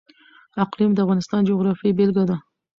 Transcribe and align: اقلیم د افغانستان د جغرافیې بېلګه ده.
اقلیم 0.63 0.91
د 0.93 0.99
افغانستان 1.05 1.41
د 1.43 1.47
جغرافیې 1.49 1.95
بېلګه 1.97 2.23
ده. 2.29 2.37